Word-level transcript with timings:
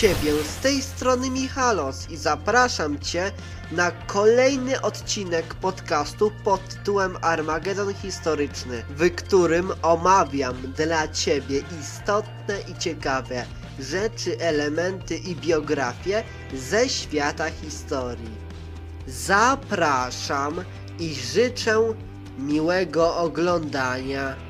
Ciebie 0.00 0.32
z 0.44 0.62
tej 0.62 0.82
strony 0.82 1.30
Michalos 1.30 2.10
i 2.10 2.16
zapraszam 2.16 2.98
Cię 2.98 3.32
na 3.72 3.90
kolejny 3.90 4.80
odcinek 4.80 5.54
podcastu 5.54 6.32
pod 6.44 6.68
tytułem 6.68 7.16
Armagedon 7.20 7.94
Historyczny, 7.94 8.82
w 8.90 9.14
którym 9.14 9.72
omawiam 9.82 10.56
dla 10.76 11.08
Ciebie 11.08 11.62
istotne 11.80 12.60
i 12.68 12.78
ciekawe 12.78 13.44
rzeczy, 13.80 14.40
elementy 14.40 15.16
i 15.16 15.36
biografie 15.36 16.24
ze 16.54 16.88
świata 16.88 17.50
historii. 17.50 18.36
Zapraszam 19.06 20.64
i 20.98 21.14
życzę 21.14 21.94
miłego 22.38 23.16
oglądania. 23.16 24.49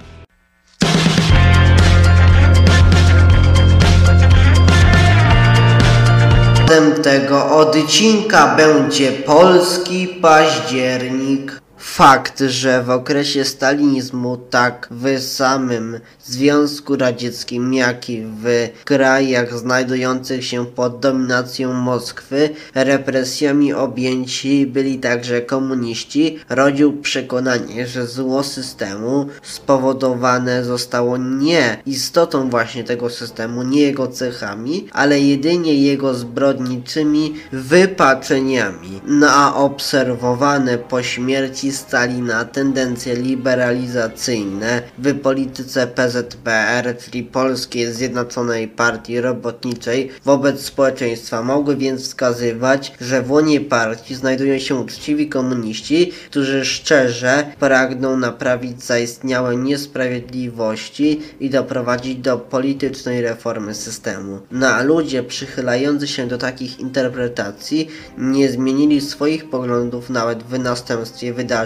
Tematem 6.70 7.02
tego 7.02 7.56
odcinka 7.56 8.56
będzie 8.56 9.12
polski 9.12 10.08
październik. 10.08 11.59
Fakt, 11.82 12.40
że 12.46 12.82
w 12.82 12.90
okresie 12.90 13.44
stalinizmu, 13.44 14.36
tak 14.36 14.88
w 14.90 15.20
samym 15.20 16.00
Związku 16.24 16.96
Radzieckim, 16.96 17.74
jak 17.74 18.10
i 18.10 18.22
w 18.22 18.68
krajach 18.84 19.58
znajdujących 19.58 20.44
się 20.46 20.66
pod 20.66 21.00
dominacją 21.00 21.72
Moskwy, 21.72 22.50
represjami 22.74 23.72
objęci 23.72 24.66
byli 24.66 24.98
także 24.98 25.40
komuniści, 25.40 26.38
rodził 26.48 26.92
przekonanie, 26.92 27.86
że 27.86 28.06
zło 28.06 28.42
systemu 28.42 29.26
spowodowane 29.42 30.64
zostało 30.64 31.16
nie 31.16 31.82
istotą 31.86 32.50
właśnie 32.50 32.84
tego 32.84 33.10
systemu, 33.10 33.62
nie 33.62 33.82
jego 33.82 34.08
cechami, 34.08 34.88
ale 34.92 35.20
jedynie 35.20 35.74
jego 35.74 36.14
zbrodniczymi 36.14 37.34
wypaczeniami. 37.52 39.00
Na 39.04 39.56
obserwowane 39.56 40.78
po 40.78 41.02
śmierci 41.02 41.69
Stalina 41.72 42.44
tendencje 42.44 43.16
liberalizacyjne 43.16 44.82
w 44.98 45.20
polityce 45.20 45.86
PZPR, 45.86 46.96
czyli 46.98 47.22
Polskiej 47.22 47.92
Zjednoczonej 47.92 48.68
Partii 48.68 49.20
Robotniczej 49.20 50.10
wobec 50.24 50.60
społeczeństwa 50.60 51.42
mogły 51.42 51.76
więc 51.76 52.02
wskazywać, 52.02 52.92
że 53.00 53.22
w 53.22 53.30
łonie 53.30 53.60
partii 53.60 54.14
znajdują 54.14 54.58
się 54.58 54.74
uczciwi 54.74 55.28
komuniści, 55.28 56.12
którzy 56.30 56.64
szczerze 56.64 57.46
pragną 57.58 58.16
naprawić 58.16 58.84
zaistniałe 58.84 59.56
niesprawiedliwości 59.56 61.20
i 61.40 61.50
doprowadzić 61.50 62.16
do 62.16 62.38
politycznej 62.38 63.22
reformy 63.22 63.74
systemu. 63.74 64.40
No 64.50 64.68
a 64.68 64.82
ludzie 64.82 65.22
przychylający 65.22 66.08
się 66.08 66.26
do 66.26 66.38
takich 66.38 66.80
interpretacji 66.80 67.88
nie 68.18 68.50
zmienili 68.50 69.00
swoich 69.00 69.50
poglądów 69.50 70.10
nawet 70.10 70.42
w 70.42 70.58
następstwie 70.58 71.32
wydarzeń, 71.32 71.59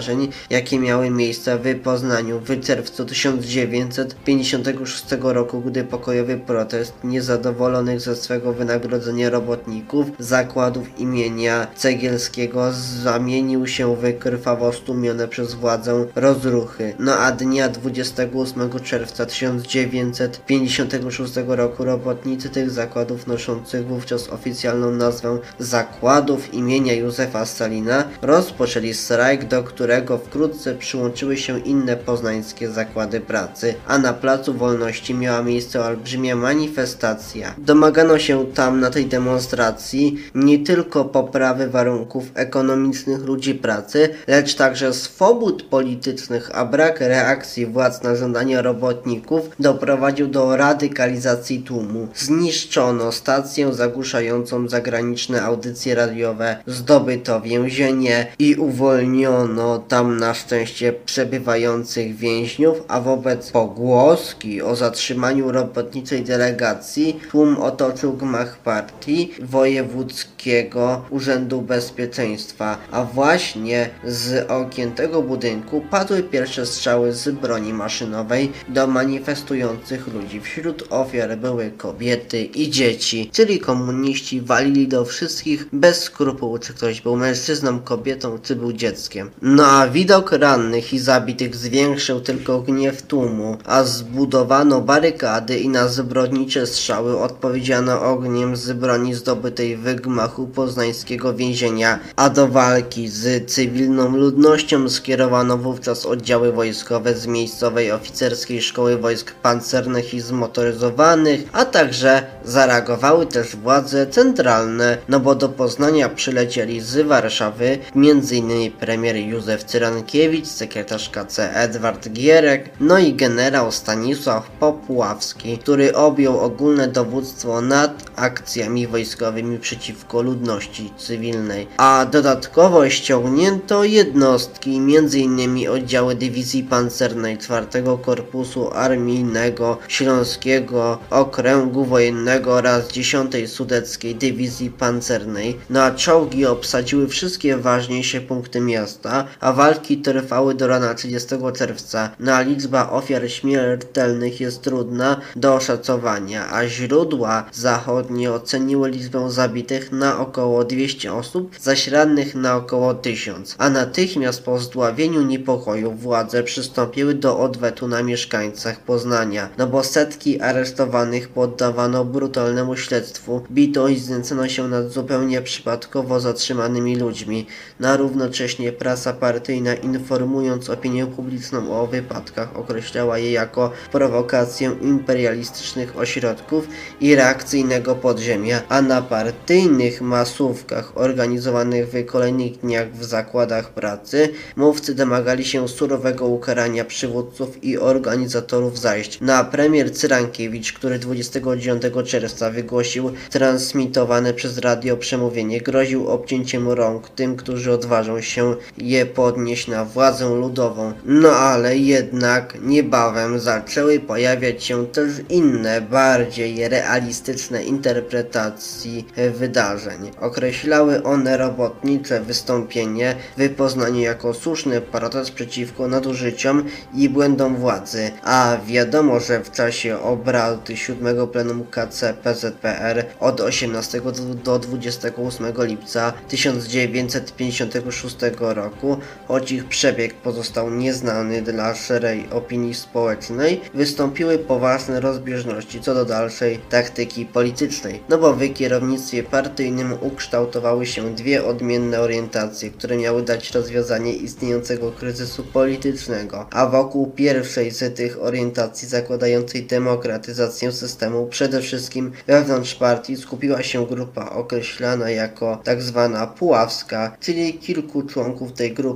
jakie 0.49 0.79
miały 0.79 1.09
miejsce 1.09 1.59
w 1.59 1.79
Poznaniu 1.79 2.39
w 2.39 2.59
czerwcu 2.59 3.05
1956 3.05 5.05
roku, 5.21 5.61
gdy 5.61 5.83
pokojowy 5.83 6.37
protest 6.37 6.93
niezadowolonych 7.03 8.01
ze 8.01 8.15
swego 8.15 8.53
wynagrodzenia 8.53 9.29
robotników 9.29 10.07
zakładów 10.19 10.99
imienia 10.99 11.67
Cegielskiego 11.75 12.71
zamienił 13.03 13.67
się 13.67 13.95
w 13.95 14.19
krwawo 14.19 14.73
stłumione 14.73 15.27
przez 15.27 15.53
władzę 15.53 16.05
rozruchy. 16.15 16.93
No 16.99 17.17
a 17.17 17.31
dnia 17.31 17.69
28 17.69 18.79
czerwca 18.79 19.25
1956 19.25 21.33
roku 21.47 21.83
robotnicy 21.83 22.49
tych 22.49 22.69
zakładów 22.69 23.27
noszących 23.27 23.87
wówczas 23.87 24.29
oficjalną 24.29 24.91
nazwę 24.91 25.37
Zakładów 25.59 26.53
imienia 26.53 26.93
Józefa 26.93 27.45
Stalina 27.45 28.03
rozpoczęli 28.21 28.93
strajk, 28.93 29.45
do 29.45 29.63
którego 29.63 29.84
wkrótce 30.17 30.75
przyłączyły 30.75 31.37
się 31.37 31.59
inne 31.59 31.97
poznańskie 31.97 32.69
zakłady 32.69 33.19
pracy, 33.19 33.73
a 33.87 33.97
na 33.97 34.13
Placu 34.13 34.53
Wolności 34.53 35.13
miała 35.13 35.41
miejsce 35.41 35.81
olbrzymia 35.81 36.35
manifestacja. 36.35 37.55
Domagano 37.57 38.19
się 38.19 38.45
tam 38.45 38.79
na 38.79 38.89
tej 38.89 39.05
demonstracji 39.05 40.17
nie 40.35 40.59
tylko 40.59 41.05
poprawy 41.05 41.67
warunków 41.67 42.23
ekonomicznych 42.33 43.23
ludzi 43.23 43.55
pracy, 43.55 44.09
lecz 44.27 44.55
także 44.55 44.93
swobód 44.93 45.63
politycznych, 45.63 46.51
a 46.53 46.65
brak 46.65 46.99
reakcji 46.99 47.65
władz 47.65 48.03
na 48.03 48.15
żądania 48.15 48.61
robotników 48.61 49.49
doprowadził 49.59 50.27
do 50.27 50.57
radykalizacji 50.57 51.59
tłumu. 51.59 52.07
Zniszczono 52.15 53.11
stację 53.11 53.73
zagłuszającą 53.73 54.67
zagraniczne 54.67 55.43
audycje 55.43 55.95
radiowe, 55.95 56.57
zdobyto 56.67 57.41
więzienie 57.41 58.27
i 58.39 58.55
uwolniono 58.55 59.74
tam 59.79 60.17
na 60.17 60.33
szczęście 60.33 60.93
przebywających 61.05 62.15
więźniów, 62.15 62.83
a 62.87 63.01
wobec 63.01 63.51
pogłoski 63.51 64.61
o 64.61 64.75
zatrzymaniu 64.75 65.51
robotniczej 65.51 66.23
delegacji 66.23 67.19
tłum 67.31 67.57
otoczył 67.57 68.13
gmach 68.13 68.57
partii 68.57 69.31
wojewódzkiego 69.41 71.05
Urzędu 71.09 71.61
Bezpieczeństwa, 71.61 72.77
a 72.91 73.03
właśnie 73.03 73.89
z 74.03 74.51
okien 74.51 74.91
tego 74.91 75.21
budynku 75.21 75.81
padły 75.81 76.23
pierwsze 76.23 76.65
strzały 76.65 77.13
z 77.13 77.29
broni 77.29 77.73
maszynowej 77.73 78.51
do 78.69 78.87
manifestujących 78.87 80.07
ludzi. 80.07 80.41
Wśród 80.41 80.87
ofiar 80.89 81.37
były 81.37 81.71
kobiety 81.77 82.43
i 82.43 82.69
dzieci, 82.69 83.29
czyli 83.33 83.59
komuniści 83.59 84.41
walili 84.41 84.87
do 84.87 85.05
wszystkich 85.05 85.67
bez 85.73 86.03
skrupułu, 86.03 86.59
czy 86.59 86.73
ktoś 86.73 87.01
był 87.01 87.15
mężczyzną, 87.15 87.79
kobietą, 87.79 88.39
czy 88.43 88.55
był 88.55 88.73
dzieckiem. 88.73 89.31
No 89.41 89.64
a 89.67 89.87
widok 89.87 90.31
rannych 90.31 90.93
i 90.93 90.99
zabitych 90.99 91.55
zwiększył 91.55 92.21
tylko 92.21 92.61
gniew 92.61 93.01
tłumu, 93.01 93.57
a 93.65 93.83
zbudowano 93.83 94.81
barykady 94.81 95.59
i 95.59 95.69
na 95.69 95.87
zbrodnicze 95.87 96.67
strzały 96.67 97.19
odpowiedziano 97.19 98.01
ogniem 98.01 98.55
z 98.55 98.71
broni 98.71 99.13
zdobytej 99.13 99.77
w 99.77 99.95
gmachu 99.95 100.47
poznańskiego 100.47 101.33
więzienia, 101.33 101.99
a 102.15 102.29
do 102.29 102.47
walki 102.47 103.07
z 103.07 103.51
cywilną 103.51 104.17
ludnością 104.17 104.89
skierowano 104.89 105.57
wówczas 105.57 106.05
oddziały 106.05 106.51
wojskowe 106.51 107.13
z 107.13 107.27
miejscowej 107.27 107.91
oficerskiej 107.91 108.61
szkoły 108.61 108.97
wojsk 108.97 109.31
pancernych 109.31 110.13
i 110.13 110.21
zmotoryzowanych, 110.21 111.43
a 111.53 111.65
także 111.65 112.23
zareagowały 112.43 113.25
też 113.25 113.55
władze 113.55 114.07
centralne, 114.07 114.97
no 115.09 115.19
bo 115.19 115.35
do 115.35 115.49
Poznania 115.49 116.09
przylecieli 116.09 116.81
z 116.81 117.07
Warszawy 117.07 117.77
m.in. 117.95 118.71
premier 118.71 119.15
Józef 119.15 119.44
Cyrankiewicz, 119.65 120.47
sekretarz 120.47 121.09
KC 121.09 121.39
Edward 121.39 122.09
Gierek, 122.09 122.69
no 122.79 122.99
i 122.99 123.13
generał 123.13 123.71
Stanisław 123.71 124.49
Popławski, 124.59 125.57
który 125.57 125.95
objął 125.95 126.39
ogólne 126.39 126.87
dowództwo 126.87 127.61
nad 127.61 128.11
akcjami 128.15 128.87
wojskowymi 128.87 129.59
przeciwko 129.59 130.21
ludności 130.21 130.93
cywilnej. 130.97 131.67
A 131.77 132.05
dodatkowo 132.11 132.89
ściągnięto 132.89 133.83
jednostki, 133.83 134.75
m.in. 134.75 135.69
oddziały 135.69 136.15
Dywizji 136.15 136.63
Pancernej 136.63 137.37
4 137.37 137.67
Korpusu 138.05 138.71
Armijnego 138.73 139.77
Śląskiego 139.87 140.99
Okręgu 141.09 141.85
Wojennego 141.85 142.53
oraz 142.53 142.91
10 142.91 143.33
Sudeckiej 143.47 144.15
Dywizji 144.15 144.69
Pancernej. 144.69 145.57
No 145.69 145.83
a 145.83 145.91
czołgi 145.91 146.45
obsadziły 146.45 147.07
wszystkie 147.07 147.57
ważniejsze 147.57 148.21
punkty 148.21 148.61
miasta, 148.61 149.27
a 149.39 149.53
walki 149.53 149.97
trwały 149.97 150.55
do 150.55 150.67
rana 150.67 150.93
30 150.93 151.27
czerwca. 151.53 152.09
No 152.19 152.33
a 152.33 152.41
liczba 152.41 152.89
ofiar 152.89 153.31
śmiertelnych 153.31 154.41
jest 154.41 154.61
trudna 154.61 155.21
do 155.35 155.55
oszacowania, 155.55 156.51
a 156.51 156.67
źródła 156.67 157.45
zachodnie 157.53 158.31
oceniły 158.31 158.89
liczbę 158.89 159.31
zabitych 159.31 159.91
na 159.91 160.19
około 160.19 160.63
200 160.63 161.13
osób, 161.13 161.55
zaś 161.61 161.87
rannych 161.87 162.35
na 162.35 162.55
około 162.55 162.93
1000. 162.93 163.55
A 163.57 163.69
natychmiast 163.69 164.43
po 164.43 164.59
zdławieniu 164.59 165.21
niepokoju 165.21 165.91
władze 165.91 166.43
przystąpiły 166.43 167.13
do 167.13 167.39
odwetu 167.39 167.87
na 167.87 168.03
mieszkańcach 168.03 168.79
Poznania, 168.79 169.49
no 169.57 169.67
bo 169.67 169.83
setki 169.83 170.41
aresztowanych 170.41 171.29
poddawano 171.29 172.05
brutalnemu 172.05 172.77
śledztwu, 172.77 173.41
bito 173.51 173.87
i 173.87 173.97
znęcono 173.97 174.47
się 174.47 174.67
nad 174.67 174.89
zupełnie 174.89 175.41
przypadkowo 175.41 176.19
zatrzymanymi 176.19 176.95
ludźmi, 176.95 177.47
no 177.79 177.87
a 177.89 177.97
równocześnie 177.97 178.71
prasa 178.71 179.13
partyjna 179.25 179.75
informując 179.75 180.69
opinię 180.69 181.07
publiczną 181.07 181.81
o 181.81 181.87
wypadkach 181.87 182.57
określała 182.57 183.17
je 183.17 183.31
jako 183.31 183.71
prowokację 183.91 184.75
imperialistycznych 184.81 185.97
ośrodków 185.97 186.67
i 187.01 187.15
reakcyjnego 187.15 187.95
podziemia, 187.95 188.61
a 188.69 188.81
na 188.81 189.01
partyjnych 189.01 190.01
masówkach 190.01 190.97
organizowanych 190.97 191.87
w 191.89 192.05
kolejnych 192.05 192.57
dniach 192.57 192.91
w 192.91 193.03
zakładach 193.03 193.69
pracy 193.69 194.29
mówcy 194.55 194.95
domagali 194.95 195.45
się 195.45 195.67
surowego 195.67 196.27
ukarania 196.27 196.85
przywódców 196.85 197.63
i 197.63 197.77
organizatorów 197.77 198.79
zajść. 198.79 199.21
Na 199.21 199.43
premier 199.43 199.93
Cyrankiewicz, 199.93 200.73
który 200.73 200.99
29 200.99 201.81
czerwca 202.05 202.51
wygłosił 202.51 203.11
transmitowane 203.29 204.33
przez 204.33 204.57
radio 204.57 204.97
przemówienie, 204.97 205.61
groził 205.61 206.07
obcięciem 206.07 206.69
rąk 206.69 207.09
tym, 207.09 207.35
którzy 207.35 207.71
odważą 207.71 208.21
się 208.21 208.55
je 208.77 209.05
podnieść 209.15 209.67
na 209.67 209.85
władzę 209.85 210.29
ludową. 210.29 210.93
No 211.05 211.29
ale 211.29 211.77
jednak 211.77 212.57
niebawem 212.61 213.39
zaczęły 213.39 213.99
pojawiać 213.99 214.63
się 214.63 214.87
też 214.87 215.11
inne, 215.29 215.81
bardziej 215.81 216.69
realistyczne 216.69 217.63
interpretacji 217.63 219.07
wydarzeń. 219.39 220.11
Określały 220.19 221.03
one 221.03 221.37
robotnicze 221.37 222.21
wystąpienie 222.21 223.15
w 223.37 223.55
Poznaniu 223.55 224.01
jako 224.01 224.33
słuszny 224.33 224.81
protest 224.81 225.31
przeciwko 225.31 225.87
nadużyciom 225.87 226.63
i 226.93 227.09
błędom 227.09 227.55
władzy, 227.55 228.11
a 228.23 228.57
wiadomo, 228.65 229.19
że 229.19 229.43
w 229.43 229.51
czasie 229.51 229.99
obrad 229.99 230.69
7 230.75 231.27
plenum 231.27 231.63
KC 231.71 232.13
PZPR 232.23 233.05
od 233.19 233.41
18 233.41 234.01
do 234.43 234.59
28 234.59 235.53
lipca 235.57 236.13
1956 236.27 238.15
roku, 238.39 238.97
choć 239.27 239.51
ich 239.51 239.65
przebieg 239.65 240.13
pozostał 240.13 240.69
nieznany 240.69 241.41
dla 241.41 241.75
szerej 241.75 242.27
opinii 242.31 242.73
społecznej, 242.73 243.61
wystąpiły 243.73 244.37
poważne 244.37 244.99
rozbieżności 244.99 245.81
co 245.81 245.93
do 245.93 246.05
dalszej 246.05 246.59
taktyki 246.69 247.25
politycznej, 247.25 248.01
no 248.09 248.17
bo 248.17 248.33
w 248.33 248.53
kierownictwie 248.53 249.23
partyjnym 249.23 249.93
ukształtowały 250.01 250.85
się 250.85 251.15
dwie 251.15 251.45
odmienne 251.45 251.99
orientacje, 251.99 252.69
które 252.69 252.97
miały 252.97 253.23
dać 253.23 253.51
rozwiązanie 253.51 254.13
istniejącego 254.13 254.91
kryzysu 254.91 255.43
politycznego, 255.43 256.47
a 256.51 256.67
wokół 256.67 257.11
pierwszej 257.11 257.71
z 257.71 257.95
tych 257.95 258.23
orientacji 258.23 258.87
zakładającej 258.87 259.63
demokratyzację 259.63 260.71
systemu 260.71 261.27
przede 261.27 261.61
wszystkim 261.61 262.11
wewnątrz 262.27 262.75
partii 262.75 263.17
skupiła 263.17 263.63
się 263.63 263.87
grupa 263.87 264.29
określana 264.29 265.09
jako 265.09 265.61
tak 265.63 265.81
zwana 265.81 266.27
Puławska, 266.27 267.17
czyli 267.19 267.53
kilku 267.53 268.03
członków 268.03 268.53
tej 268.53 268.73
grupy 268.73 268.94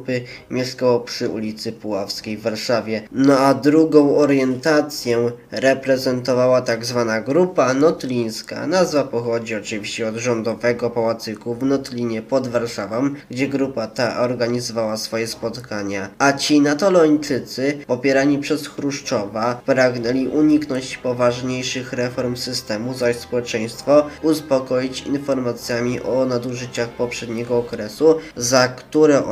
mieszkało 0.50 1.00
przy 1.00 1.30
ulicy 1.30 1.72
Puławskiej 1.72 2.38
w 2.38 2.42
Warszawie. 2.42 3.02
No 3.12 3.38
a 3.40 3.54
drugą 3.54 4.18
orientację 4.18 5.32
reprezentowała 5.52 6.62
tak 6.62 6.86
zwana 6.86 7.22
grupa 7.22 7.74
notlińska. 7.74 8.68
Nazwa 8.68 9.04
pochodzi 9.04 9.56
oczywiście 9.56 10.08
od 10.08 10.16
rządowego 10.16 10.90
pałacyku 10.90 11.56
w 11.56 11.64
Notlinie 11.64 12.22
pod 12.22 12.48
Warszawą, 12.48 13.10
gdzie 13.32 13.48
grupa 13.48 13.88
ta 13.88 14.20
organizowała 14.20 14.98
swoje 14.98 15.28
spotkania. 15.28 16.10
A 16.18 16.34
ci 16.34 16.62
natolończycy, 16.62 17.78
popierani 17.88 18.38
przez 18.38 18.68
Chruszczowa, 18.68 19.62
pragnęli 19.66 20.28
uniknąć 20.28 20.98
poważniejszych 20.98 21.94
reform 21.94 22.36
systemu, 22.36 22.94
zaś 22.94 23.16
społeczeństwo 23.16 24.08
uspokoić 24.22 25.02
informacjami 25.02 26.02
o 26.02 26.26
nadużyciach 26.26 26.90
poprzedniego 26.90 27.58
okresu, 27.58 28.16
za 28.36 28.68
które 28.68 29.26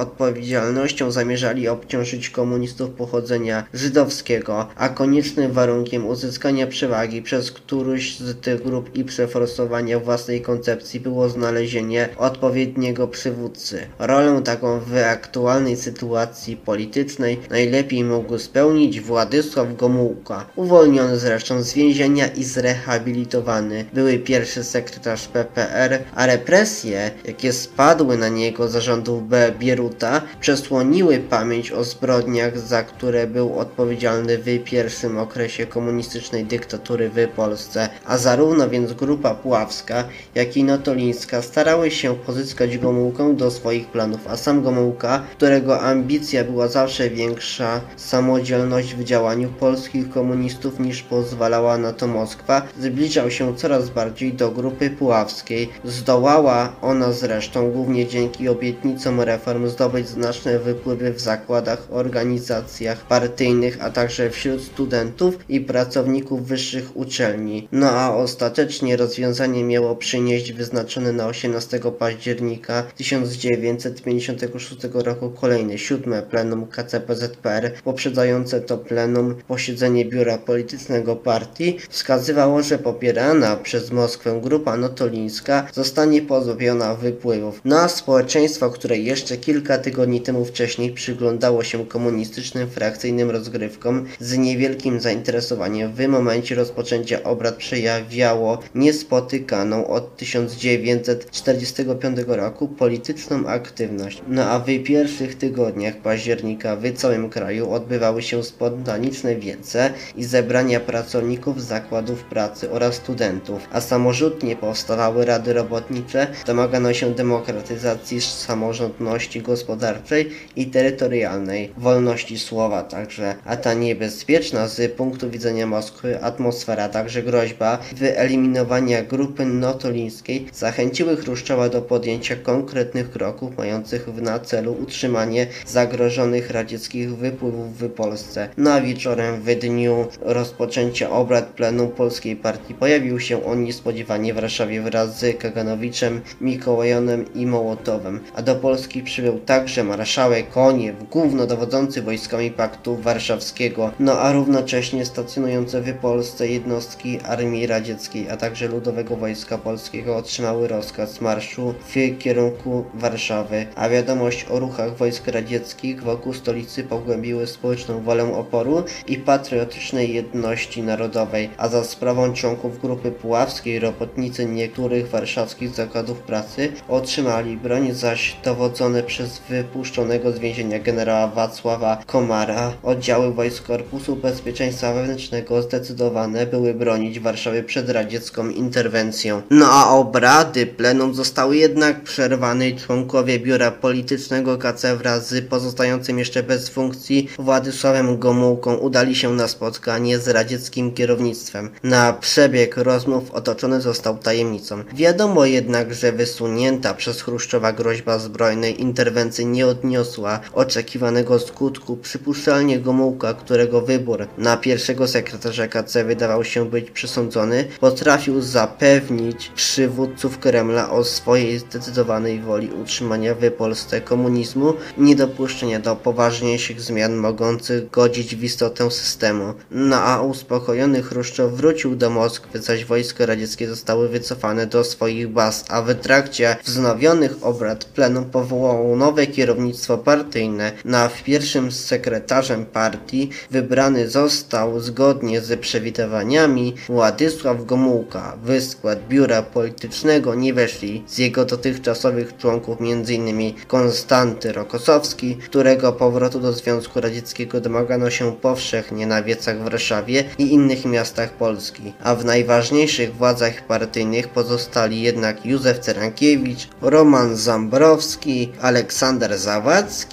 odpowiedzialnością 0.58 1.12
zamierzali 1.12 1.68
obciążyć 1.68 2.30
komunistów 2.30 2.90
pochodzenia 2.90 3.64
żydowskiego, 3.74 4.68
a 4.76 4.90
koniecznym 4.90 5.52
warunkiem 5.52 6.08
uzyskania 6.08 6.68
przewagi 6.68 7.22
przez 7.22 7.52
którąś 7.52 8.20
z 8.20 8.42
tych 8.42 8.64
grup 8.64 8.96
i 8.96 9.04
przeforsowania 9.04 10.00
własnej 10.00 10.42
koncepcji 10.42 11.00
było 11.00 11.30
znalezienie 11.30 12.10
odpowiedniego 12.18 13.08
przywódcy. 13.08 13.88
Rolę 14.00 14.42
taką 14.44 14.80
w 14.80 14.98
aktualnej 14.98 15.78
sytuacji 15.78 16.58
politycznej 16.58 17.40
najlepiej 17.50 18.04
mógł 18.04 18.38
spełnić 18.38 19.02
Władysław 19.02 19.76
Gomułka, 19.76 20.46
uwolniony 20.56 21.18
zresztą 21.18 21.62
z 21.62 21.74
więzienia 21.74 22.28
i 22.28 22.44
zrehabilitowany. 22.44 23.86
Były 23.94 24.20
pierwszy 24.20 24.64
sekretarz 24.64 25.28
PPR, 25.28 26.00
a 26.16 26.26
represje, 26.26 27.12
jakie 27.26 27.54
spadły 27.54 28.18
na 28.18 28.30
niego 28.30 28.68
zarządów 28.68 29.28
B. 29.30 29.52
Bieruta, 29.60 30.22
przesłoniły 30.48 31.18
pamięć 31.20 31.72
o 31.72 31.84
zbrodniach, 31.84 32.60
za 32.60 32.84
które 32.84 33.28
był 33.28 33.60
odpowiedzialny 33.60 34.38
w 34.38 34.64
pierwszym 34.64 35.18
okresie 35.18 35.66
komunistycznej 35.66 36.46
dyktatury 36.46 37.10
w 37.10 37.28
Polsce, 37.36 37.90
a 38.06 38.18
zarówno 38.18 38.70
więc 38.70 38.94
grupa 38.94 39.36
Puławska, 39.36 40.04
jak 40.36 40.58
i 40.58 40.64
Notolińska 40.64 41.42
starały 41.42 41.92
się 41.92 42.16
pozyskać 42.16 42.78
Gomułkę 42.78 43.36
do 43.36 43.52
swoich 43.52 43.88
planów, 43.88 44.28
a 44.28 44.38
sam 44.38 44.64
Gomułka, 44.64 45.24
którego 45.32 45.82
ambicja 45.82 46.44
była 46.44 46.68
zawsze 46.68 47.10
większa, 47.10 47.82
samodzielność 47.96 48.96
w 48.96 49.04
działaniu 49.04 49.50
polskich 49.50 50.10
komunistów 50.10 50.80
niż 50.80 51.04
pozwalała 51.04 51.78
na 51.78 51.94
to 51.94 52.08
Moskwa, 52.08 52.62
zbliżał 52.80 53.32
się 53.32 53.56
coraz 53.56 53.90
bardziej 53.90 54.34
do 54.34 54.52
grupy 54.52 54.90
puławskiej. 54.90 55.70
Zdołała 55.84 56.74
ona 56.82 57.12
zresztą 57.12 57.72
głównie 57.72 58.08
dzięki 58.08 58.50
obietnicom 58.50 59.22
reform 59.22 59.68
zdobyć 59.68 60.08
znaczne 60.08 60.37
wypływy 60.46 61.14
w 61.14 61.20
zakładach, 61.20 61.88
organizacjach 61.92 63.08
partyjnych, 63.08 63.78
a 63.82 63.90
także 63.90 64.30
wśród 64.30 64.62
studentów 64.64 65.38
i 65.50 65.62
pracowników 65.62 66.48
wyższych 66.48 66.98
uczelni. 66.98 67.68
No 67.72 67.90
a 67.90 68.16
ostatecznie 68.16 68.98
rozwiązanie 68.98 69.64
miało 69.64 69.96
przynieść 69.96 70.54
wyznaczone 70.54 71.14
na 71.14 71.28
18 71.28 71.80
października 72.00 72.84
1956 72.84 74.78
roku 74.94 75.30
kolejne 75.30 75.78
siódme 75.78 76.22
plenum 76.22 76.68
KCPZPR, 76.68 77.74
poprzedzające 77.84 78.62
to 78.62 78.78
plenum 78.78 79.36
posiedzenie 79.48 80.06
biura 80.06 80.38
politycznego 80.38 81.16
partii, 81.16 81.78
wskazywało, 81.90 82.64
że 82.64 82.78
popierana 82.78 83.56
przez 83.56 83.92
Moskwę 83.92 84.40
grupa 84.44 84.78
notolińska 84.78 85.68
zostanie 85.74 86.22
pozbawiona 86.22 86.96
wypływów. 86.96 87.62
No 87.66 87.90
społeczeństwo, 87.90 88.70
które 88.70 88.98
jeszcze 88.98 89.38
kilka 89.38 89.78
tygodni 89.78 90.17
temu 90.22 90.46
wcześniej 90.46 90.92
przyglądało 90.92 91.64
się 91.64 91.86
komunistycznym 91.86 92.70
frakcyjnym 92.70 93.32
rozgrywkom 93.32 94.06
z 94.20 94.38
niewielkim 94.38 95.00
zainteresowaniem 95.00 95.94
w 95.94 96.08
momencie 96.08 96.56
rozpoczęcia 96.56 97.24
obrad 97.24 97.56
przejawiało 97.56 98.60
niespotykaną 98.76 99.88
od 99.88 100.18
1945 100.18 102.18
roku 102.28 102.68
polityczną 102.68 103.48
aktywność. 103.48 104.22
No 104.28 104.44
a 104.44 104.60
w 104.60 104.66
pierwszych 104.84 105.36
tygodniach 105.36 105.98
października 105.98 106.76
w 106.76 106.94
całym 106.94 107.30
kraju 107.30 107.72
odbywały 107.72 108.22
się 108.22 108.44
spontaniczne 108.44 109.36
wiece 109.36 109.94
i 110.16 110.24
zebrania 110.24 110.80
pracowników 110.80 111.64
zakładów 111.64 112.24
pracy 112.24 112.72
oraz 112.72 112.96
studentów, 112.96 113.68
a 113.72 113.82
samorzutnie 113.82 114.56
powstawały 114.56 115.26
rady 115.26 115.54
robotnicze, 115.54 116.28
domagano 116.46 116.94
się 116.94 117.14
demokratyzacji 117.14 118.22
samorządności 118.22 119.42
gospodarczej 119.42 120.07
i 120.56 120.66
terytorialnej, 120.66 121.72
wolności 121.78 122.40
słowa 122.40 122.84
także, 122.84 123.36
a 123.46 123.58
ta 123.58 123.74
niebezpieczna 123.74 124.68
z 124.68 124.92
punktu 124.92 125.30
widzenia 125.30 125.68
Moskwy 125.68 126.24
atmosfera, 126.24 126.90
także 126.90 127.24
groźba 127.24 127.80
wyeliminowania 127.96 129.04
grupy 129.04 129.46
notolińskiej 129.46 130.46
zachęciły 130.54 131.18
Chruszczowa 131.18 131.70
do 131.70 131.82
podjęcia 131.82 132.36
konkretnych 132.36 133.12
kroków 133.12 133.58
mających 133.58 134.08
na 134.22 134.40
celu 134.40 134.74
utrzymanie 134.82 135.48
zagrożonych 135.66 136.52
radzieckich 136.52 137.16
wypływów 137.16 137.80
w 137.80 137.90
Polsce. 137.90 138.50
Na 138.58 138.82
wieczorem 138.82 139.42
w 139.42 139.56
dniu 139.56 140.08
rozpoczęcia 140.22 141.10
obrad 141.10 141.46
plenum 141.46 141.92
Polskiej 141.92 142.36
Partii 142.36 142.74
pojawił 142.74 143.20
się 143.20 143.46
on 143.46 143.64
niespodziewanie 143.64 144.34
w 144.34 144.36
Warszawie 144.36 144.82
wraz 144.82 145.20
z 145.20 145.38
Kaganowiczem, 145.38 146.22
Mikołajonem 146.42 147.34
i 147.34 147.46
Mołotowem, 147.46 148.20
a 148.36 148.42
do 148.42 148.56
Polski 148.56 149.04
przybył 149.04 149.40
także 149.40 149.84
marszałek 149.98 150.50
Koniew, 150.50 151.10
głównodowodzący 151.10 152.02
wojskami 152.02 152.52
Paktu 152.52 152.96
Warszawskiego, 152.96 153.92
no 154.00 154.20
a 154.20 154.32
równocześnie 154.32 155.06
stacjonujące 155.06 155.82
w 155.82 155.98
Polsce 155.98 156.48
jednostki 156.48 157.20
Armii 157.20 157.68
Radzieckiej, 157.68 158.30
a 158.30 158.38
także 158.38 158.68
Ludowego 158.68 159.16
Wojska 159.16 159.58
Polskiego 159.58 160.18
otrzymały 160.18 160.68
rozkaz 160.68 161.22
marszu 161.22 161.74
w 161.88 162.18
kierunku 162.20 162.86
Warszawy, 162.94 163.66
a 163.76 163.90
wiadomość 163.90 164.46
o 164.50 164.60
ruchach 164.60 164.98
wojsk 164.98 165.28
radzieckich 165.28 166.04
wokół 166.04 166.34
stolicy 166.34 166.84
pogłębiły 166.84 167.48
społeczną 167.48 168.04
wolę 168.04 168.34
oporu 168.36 168.84
i 169.08 169.18
patriotycznej 169.18 170.14
jedności 170.14 170.84
narodowej, 170.84 171.50
a 171.58 171.68
za 171.68 171.84
sprawą 171.84 172.34
członków 172.34 172.82
grupy 172.82 173.12
puławskiej 173.12 173.80
robotnicy 173.80 174.46
niektórych 174.46 175.10
warszawskich 175.10 175.70
zakładów 175.70 176.20
pracy 176.20 176.72
otrzymali 176.88 177.58
broń, 177.58 177.94
zaś 177.94 178.36
dowodzone 178.44 179.04
przez 179.04 179.40
wypuszczenie 179.50 179.87
wypuszczonego 179.88 180.32
z 180.32 180.40
więzienia 180.40 180.80
generała 180.80 181.28
Wacława 181.28 181.98
Komara. 182.06 182.74
Oddziały 182.84 183.34
wojsk 183.34 183.64
Korpusu 183.64 184.16
Bezpieczeństwa 184.16 184.94
Wewnętrznego 184.94 185.62
zdecydowane 185.62 186.46
były 186.46 186.74
bronić 186.74 187.20
Warszawy 187.20 187.64
przed 187.64 187.90
radziecką 187.90 188.50
interwencją. 188.50 189.42
No 189.50 189.66
a 189.72 189.90
obrady 189.90 190.66
plenum 190.66 191.14
zostały 191.14 191.58
jednak 191.58 192.04
przerwane 192.04 192.70
i 192.70 192.76
członkowie 192.76 193.40
biura 193.40 193.72
politycznego 193.72 194.58
KC 194.58 194.96
wraz 194.98 195.30
z 195.30 195.50
pozostającym 195.50 196.20
jeszcze 196.20 196.44
bez 196.44 196.70
funkcji 196.70 197.30
Władysławem 197.40 198.20
Gomułką 198.20 198.76
udali 198.76 199.16
się 199.16 199.34
na 199.34 199.48
spotkanie 199.48 200.20
z 200.20 200.28
radzieckim 200.28 200.94
kierownictwem. 200.94 201.70
Na 201.84 202.14
przebieg 202.14 202.78
rozmów 202.78 203.32
otoczony 203.32 203.82
został 203.82 204.18
tajemnicą. 204.18 204.84
Wiadomo 204.94 205.46
jednak, 205.46 205.94
że 205.94 206.12
wysunięta 206.12 206.94
przez 206.94 207.22
Chruszczowa 207.22 207.74
groźba 207.74 208.20
zbrojnej 208.20 208.82
interwencji 208.82 209.46
nie 209.46 209.68
odniosła 209.78 210.40
oczekiwanego 210.54 211.40
skutku. 211.40 211.98
Przypuszczalnie 211.98 212.80
Gomułka, 212.80 213.34
którego 213.34 213.82
wybór 213.82 214.28
na 214.38 214.58
pierwszego 214.58 215.08
sekretarza 215.08 215.68
KC 215.68 216.04
wydawał 216.04 216.44
się 216.44 216.70
być 216.70 216.92
przesądzony, 216.92 217.68
potrafił 217.80 218.42
zapewnić 218.42 219.52
przywódców 219.56 220.40
Kremla 220.40 220.90
o 220.90 221.04
swojej 221.04 221.60
zdecydowanej 221.60 222.40
woli 222.40 222.70
utrzymania 222.82 223.36
w 223.36 223.52
Polsce 223.52 224.02
komunizmu 224.02 224.74
i 224.98 225.02
niedopuszczenia 225.02 225.80
do 225.80 225.96
poważniejszych 225.96 226.82
zmian 226.82 227.16
mogących 227.16 227.90
godzić 227.90 228.36
w 228.36 228.44
istotę 228.44 228.92
systemu. 228.92 229.54
No 229.72 229.96
a 229.96 230.22
uspokojony 230.22 231.04
Chruszczow 231.04 231.52
wrócił 231.52 231.96
do 231.96 232.10
Moskwy, 232.10 232.62
zaś 232.62 232.86
wojska 232.86 233.26
radzieckie 233.26 233.68
zostały 233.68 234.10
wycofane 234.10 234.68
do 234.68 234.84
swoich 234.84 235.28
baz, 235.28 235.66
a 235.70 235.82
w 235.82 235.96
trakcie 235.96 236.56
wznowionych 236.64 237.36
obrad 237.42 237.86
plenum 237.86 238.26
powołało 238.26 238.96
nowe 238.96 239.28
kierownictwo 239.28 239.67
partyjne. 240.06 240.72
Na 240.86 241.10
pierwszym 241.24 241.72
sekretarzem 241.72 242.66
partii 242.66 243.30
wybrany 243.52 244.10
został 244.10 244.80
zgodnie 244.80 245.42
z 245.42 245.60
przewidywaniami 245.60 246.76
Władysław 246.88 247.66
Gomułka. 247.66 248.38
W 248.44 248.62
skład 248.62 249.08
biura 249.08 249.42
politycznego 249.42 250.36
nie 250.36 250.54
weszli 250.54 251.04
z 251.08 251.18
jego 251.18 251.46
dotychczasowych 251.46 252.38
członków 252.38 252.78
m.in. 252.82 253.54
Konstanty 253.68 254.54
Rokosowski, 254.54 255.36
którego 255.36 255.94
powrotu 255.94 256.40
do 256.40 256.54
Związku 256.54 257.02
Radzieckiego 257.02 257.62
domagano 257.62 258.10
się 258.10 258.36
powszechnie 258.36 259.08
na 259.08 259.24
wiecach 259.24 259.60
w 259.60 259.64
Warszawie 259.64 260.24
i 260.38 260.54
innych 260.54 260.86
miastach 260.86 261.34
Polski, 261.34 261.94
a 262.04 262.16
w 262.16 262.26
najważniejszych 262.26 263.16
władzach 263.16 263.68
partyjnych 263.68 264.28
pozostali 264.30 265.02
jednak 265.02 265.46
Józef 265.46 265.80
Cerankiewicz, 265.80 266.68
Roman 266.82 267.36
Zambrowski, 267.36 268.52
Aleksander 268.62 269.38
Zawadzki, 269.38 269.57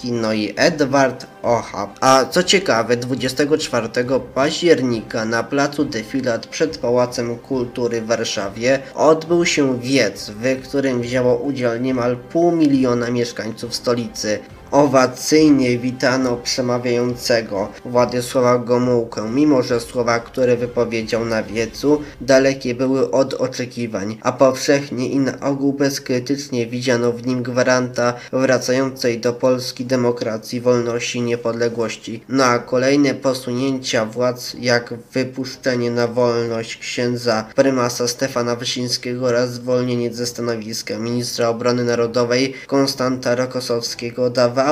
no 0.05 0.33
i 0.33 0.55
Edward 0.57 1.27
Ochab. 1.43 1.91
A 2.01 2.25
co 2.25 2.43
ciekawe, 2.43 2.97
24 2.97 3.89
października 4.35 5.25
na 5.25 5.43
placu 5.43 5.85
Defilat 5.85 6.47
przed 6.47 6.79
Pałacem 6.79 7.39
Kultury 7.39 8.01
w 8.01 8.07
Warszawie 8.07 8.79
odbył 8.95 9.47
się 9.47 9.81
wiec, 9.81 10.31
w 10.31 10.63
którym 10.69 11.03
wzięło 11.03 11.37
udział 11.37 11.81
niemal 11.81 12.17
pół 12.17 12.53
miliona 12.53 13.11
mieszkańców 13.11 13.75
stolicy. 13.75 14.39
Owacyjnie 14.75 15.79
witano 15.79 16.37
przemawiającego 16.37 17.69
Władysława 17.85 18.59
Gomułkę, 18.59 19.31
mimo 19.31 19.63
że 19.63 19.81
słowa, 19.81 20.21
które 20.21 20.57
wypowiedział 20.57 21.25
na 21.25 21.43
wiecu, 21.43 22.03
dalekie 22.21 22.75
były 22.75 23.11
od 23.11 23.35
oczekiwań, 23.35 24.19
a 24.23 24.33
powszechnie 24.33 25.09
i 25.09 25.19
na 25.19 25.41
ogół 25.41 25.73
bezkrytycznie 25.73 26.67
widziano 26.67 27.13
w 27.13 27.27
nim 27.27 27.43
gwaranta 27.43 28.15
wracającej 28.33 29.21
do 29.21 29.33
Polski 29.33 29.85
demokracji, 29.85 30.61
wolności 30.61 31.19
i 31.19 31.23
niepodległości. 31.23 32.25
No 32.29 32.45
kolejne 32.67 33.15
posunięcia 33.15 34.05
władz, 34.05 34.55
jak 34.61 34.95
wypuszczenie 35.13 35.91
na 35.91 36.09
wolność 36.09 36.77
księdza 36.77 37.45
prymasa 37.55 38.09
Stefana 38.09 38.57
Wyszyńskiego 38.57 39.27
oraz 39.27 39.53
zwolnienie 39.53 40.15
ze 40.15 40.27
stanowiska 40.27 40.99
ministra 40.99 41.49
obrony 41.49 41.85
narodowej 41.85 42.55
Konstanta 42.67 43.35
Rokosowskiego 43.35 44.31
dawały 44.31 44.64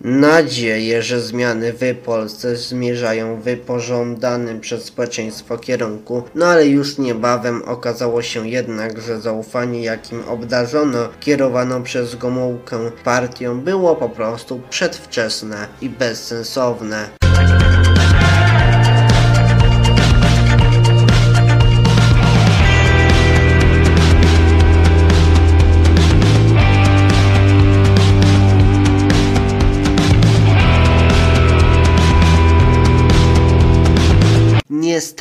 nadzieję, 0.00 1.02
że 1.02 1.20
zmiany 1.20 1.72
w 1.72 1.94
Polsce 2.04 2.56
zmierzają 2.56 3.40
w 3.40 3.56
pożądanym 3.56 4.60
przez 4.60 4.84
społeczeństwo 4.84 5.58
kierunku. 5.58 6.22
No 6.34 6.46
ale 6.46 6.66
już 6.66 6.98
niebawem 6.98 7.62
okazało 7.66 8.22
się 8.22 8.48
jednak, 8.48 9.00
że 9.00 9.20
zaufanie 9.20 9.82
jakim 9.82 10.24
obdarzono 10.28 11.08
kierowaną 11.20 11.82
przez 11.82 12.16
Gomułkę 12.16 12.90
partią 13.04 13.60
było 13.60 13.96
po 13.96 14.08
prostu 14.08 14.60
przedwczesne 14.70 15.68
i 15.80 15.88
bezsensowne. 15.88 17.08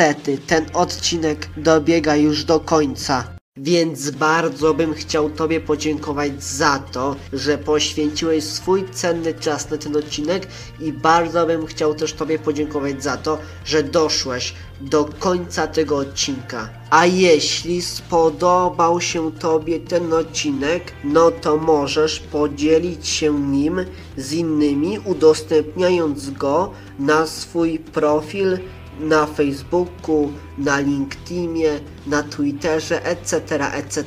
Niestety, 0.01 0.38
ten 0.38 0.65
odcinek 0.74 1.50
dobiega 1.58 2.15
już 2.15 2.43
do 2.43 2.60
końca. 2.60 3.24
Więc 3.58 4.12
bardzo 4.12 4.74
bym 4.74 4.93
chciał 4.93 5.29
Tobie 5.29 5.60
podziękować 5.60 6.43
za 6.43 6.79
to, 6.79 7.15
że 7.34 7.58
poświęciłeś 7.58 8.43
swój 8.43 8.89
cenny 8.91 9.34
czas 9.34 9.70
na 9.72 9.77
ten 9.77 9.96
odcinek 9.96 10.48
i 10.79 10.93
bardzo 10.93 11.46
bym 11.46 11.65
chciał 11.65 11.93
też 11.96 12.13
Tobie 12.13 12.39
podziękować 12.39 13.03
za 13.03 13.17
to, 13.17 13.38
że 13.65 13.84
doszłeś 13.84 14.53
do 14.81 15.05
końca 15.20 15.67
tego 15.67 15.98
odcinka. 15.98 16.70
A 16.89 17.05
jeśli 17.05 17.81
spodobał 17.81 19.01
się 19.01 19.31
Tobie 19.31 19.79
ten 19.79 20.13
odcinek, 20.13 20.93
no 21.03 21.31
to 21.31 21.58
możesz 21.58 22.20
podzielić 22.20 23.08
się 23.08 23.39
nim 23.39 23.86
z 24.17 24.34
innymi, 24.34 25.00
udostępniając 25.00 26.29
go 26.29 26.72
na 27.00 27.27
swój 27.27 27.79
profil 27.79 28.60
na 29.00 29.25
Facebooku, 29.25 30.31
na 30.57 30.79
LinkedInie, 30.79 31.79
na 32.07 32.24
Twitterze, 32.24 33.05
etc., 33.05 33.38
etc. 33.74 34.03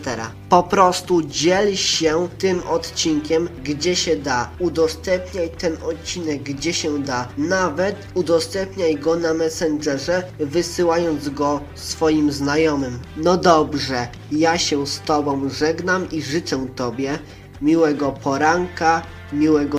Po 0.49 0.62
prostu 0.62 1.23
dziel 1.23 1.76
się 1.76 2.29
tym 2.38 2.62
odcinkiem, 2.71 3.49
gdzie 3.64 3.97
się 3.97 4.17
da. 4.17 4.50
Udostępniaj 4.59 5.50
ten 5.50 5.76
odcinek, 5.83 6.43
gdzie 6.43 6.73
się 6.73 6.99
da. 7.03 7.29
Nawet 7.38 7.97
udostępniaj 8.14 8.97
go 8.97 9.17
na 9.17 9.35
Messengerze, 9.35 10.23
wysyłając 10.38 11.29
go 11.29 11.61
swoim 11.75 12.33
znajomym. 12.33 12.99
No 13.17 13.37
dobrze, 13.37 14.09
ja 14.33 14.59
się 14.59 14.87
z 14.87 15.00
Tobą 15.00 15.49
żegnam 15.49 16.11
i 16.11 16.23
życzę 16.23 16.67
Tobie 16.76 17.19
miłego 17.62 18.12
poranka, 18.12 19.03
miłego 19.33 19.73